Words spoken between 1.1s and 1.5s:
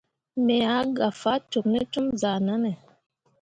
faa